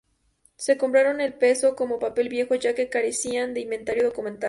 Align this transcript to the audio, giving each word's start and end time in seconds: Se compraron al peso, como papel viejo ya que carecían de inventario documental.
Se 0.55 0.77
compraron 0.79 1.21
al 1.21 1.35
peso, 1.37 1.75
como 1.75 1.99
papel 1.99 2.27
viejo 2.27 2.55
ya 2.55 2.73
que 2.73 2.89
carecían 2.89 3.53
de 3.53 3.59
inventario 3.59 4.05
documental. 4.05 4.39